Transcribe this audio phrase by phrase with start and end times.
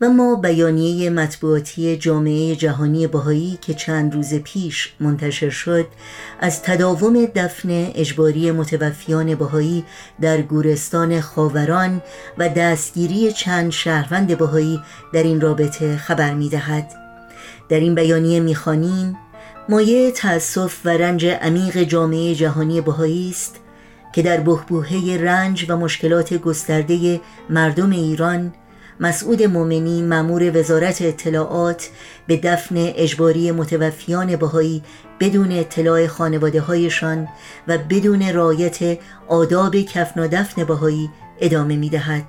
[0.00, 5.86] و ما بیانیه مطبوعاتی جامعه جهانی بهایی که چند روز پیش منتشر شد
[6.40, 9.84] از تداوم دفن اجباری متوفیان بهایی
[10.20, 12.02] در گورستان خاوران
[12.38, 14.80] و دستگیری چند شهروند بهایی
[15.12, 16.92] در این رابطه خبر می دهد.
[17.68, 19.16] در این بیانیه می خانیم
[19.68, 23.56] مایه تأسف و رنج عمیق جامعه جهانی بهایی است
[24.14, 27.20] که در بحبوحه رنج و مشکلات گسترده
[27.50, 28.52] مردم ایران
[29.00, 31.88] مسعود مومنی مامور وزارت اطلاعات
[32.26, 34.82] به دفن اجباری متوفیان بهایی
[35.20, 37.28] بدون اطلاع خانواده هایشان
[37.68, 38.98] و بدون رایت
[39.28, 42.24] آداب کفن و دفن بهایی ادامه می دهد.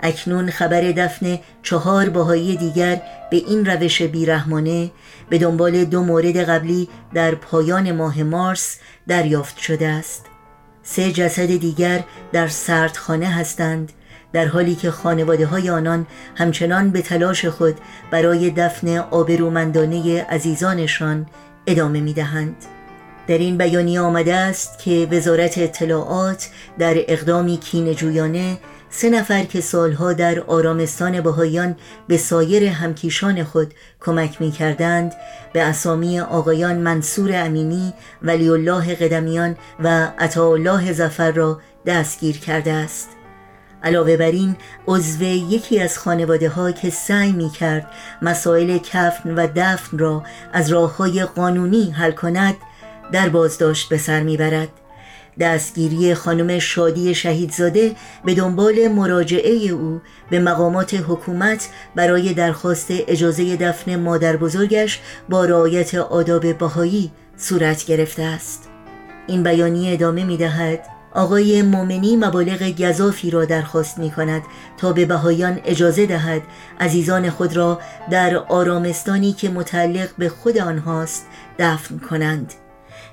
[0.00, 4.90] اکنون خبر دفن چهار بهایی دیگر به این روش بیرحمانه
[5.28, 10.26] به دنبال دو مورد قبلی در پایان ماه مارس دریافت شده است
[10.82, 13.92] سه جسد دیگر در سردخانه هستند
[14.34, 17.74] در حالی که خانواده های آنان همچنان به تلاش خود
[18.10, 21.26] برای دفن آبرومندانه عزیزانشان
[21.66, 22.56] ادامه می دهند.
[23.26, 28.58] در این بیانیه آمده است که وزارت اطلاعات در اقدامی کینجویانه
[28.90, 31.76] سه نفر که سالها در آرامستان بهایان
[32.08, 35.12] به سایر همکیشان خود کمک می کردند
[35.52, 43.08] به اسامی آقایان منصور امینی ولی الله قدمیان و عطاالله زفر را دستگیر کرده است
[43.84, 47.86] علاوه بر این عضو یکی از خانواده ها که سعی می کرد
[48.22, 52.54] مسائل کفن و دفن را از راه های قانونی حل کند
[53.12, 54.68] در بازداشت به سر می‌برد.
[55.40, 63.96] دستگیری خانم شادی شهیدزاده به دنبال مراجعه او به مقامات حکومت برای درخواست اجازه دفن
[63.96, 68.68] مادر بزرگش با رعایت آداب بهایی صورت گرفته است.
[69.26, 74.42] این بیانیه ادامه می دهد آقای مومنی مبالغ گذافی را درخواست می کند
[74.76, 76.42] تا به بهایان اجازه دهد
[76.80, 81.26] عزیزان خود را در آرامستانی که متعلق به خود آنهاست
[81.58, 82.54] دفن کنند.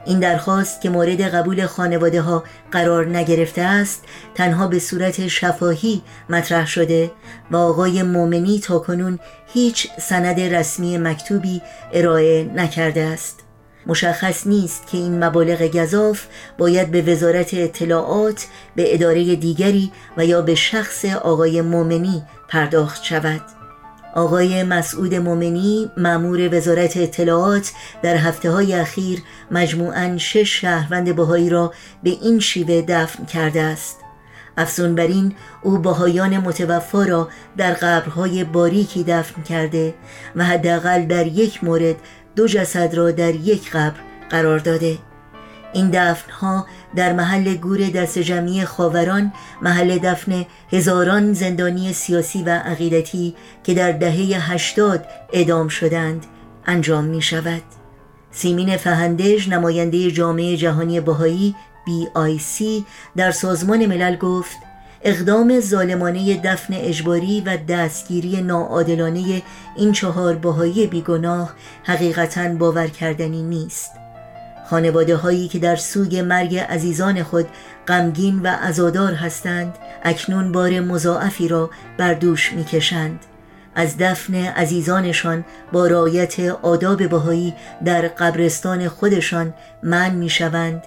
[0.06, 4.06] این درخواست که مورد قبول خانواده ها قرار نگرفته است
[4.36, 7.12] تنها به صورت شفاهی مطرح شده
[7.52, 9.20] و آقای مومنی تا کنون
[9.54, 11.62] هیچ سند رسمی مکتوبی
[11.94, 13.50] ارائه نکرده است.
[13.88, 16.25] مشخص نیست که این مبالغ گذاف
[16.58, 23.42] باید به وزارت اطلاعات به اداره دیگری و یا به شخص آقای مومنی پرداخت شود.
[24.16, 27.72] آقای مسعود مومنی معمور وزارت اطلاعات
[28.02, 29.19] در هفته های اخیر
[29.52, 33.98] مجموعاً شش شهروند بهایی را به این شیوه دفن کرده است.
[34.58, 39.94] افزون بر این او بهایان متوفا را در قبرهای باریکی دفن کرده
[40.36, 41.96] و حداقل در یک مورد
[42.36, 44.00] دو جسد را در یک قبر
[44.30, 44.97] قرار داده.
[45.74, 46.66] این دفن ها
[46.96, 53.92] در محل گور دست جمعی خاوران محل دفن هزاران زندانی سیاسی و عقیدتی که در
[53.92, 56.25] دهه هشتاد ادام شدند
[56.66, 57.62] انجام می شود
[58.31, 61.56] سیمین فهندش نماینده جامعه جهانی بهایی
[61.88, 62.63] BIC
[63.16, 64.58] در سازمان ملل گفت
[65.03, 69.41] اقدام ظالمانه دفن اجباری و دستگیری ناعادلانه
[69.78, 71.53] این چهار بهایی بیگناه
[71.84, 73.91] حقیقتا باور کردنی نیست.
[74.69, 77.47] خانواده هایی که در سوگ مرگ عزیزان خود
[77.88, 83.19] غمگین و عزادار هستند اکنون بار مضاعفی را بر دوش می‌کشند.
[83.75, 87.53] از دفن عزیزانشان با رایت آداب بهایی
[87.85, 90.83] در قبرستان خودشان من می‌شوند.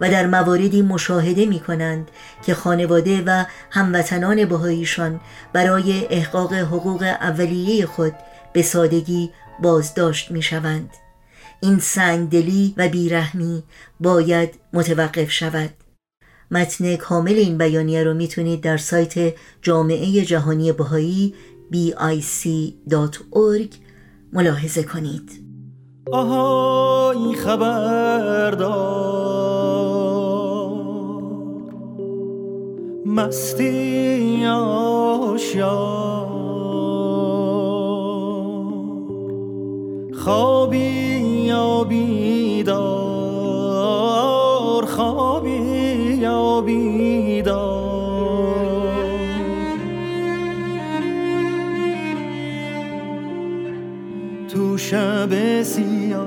[0.00, 2.10] و در مواردی مشاهده می کنند
[2.46, 5.20] که خانواده و هموطنان بهاییشان
[5.52, 8.14] برای احقاق حقوق اولیه خود
[8.52, 9.30] به سادگی
[9.62, 10.90] بازداشت می شوند.
[11.60, 13.62] این سنگدلی و بیرحمی
[14.00, 15.70] باید متوقف شود.
[16.50, 21.34] متن کامل این بیانیه رو می‌تونید در سایت جامعه جهانی بهایی
[21.72, 22.88] bic.org
[24.32, 25.48] ملاحظه کنید.
[26.12, 28.97] آهای خبردار.
[33.18, 35.68] مستی آشیار
[40.14, 40.78] خوابی
[41.46, 42.78] یا بیدار
[44.86, 45.50] خوابی
[46.20, 47.88] یا بیدار.
[54.48, 56.26] تو شب سیاه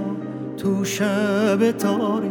[0.57, 2.31] تو شب تاریک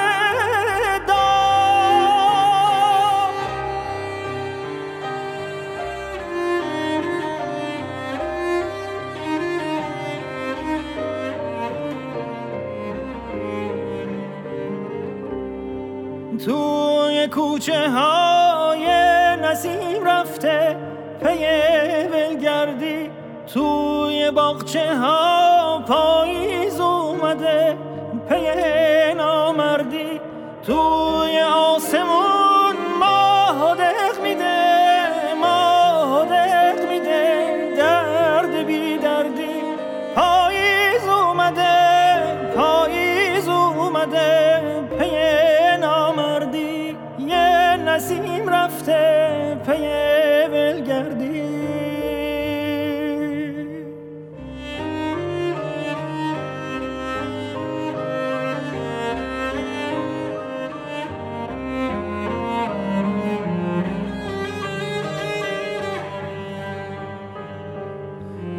[16.45, 18.85] توی کوچه های
[19.41, 20.75] نسیم رفته
[21.23, 21.45] پی
[22.13, 23.09] ولگردی
[23.53, 26.20] توی باغچه ها پاییز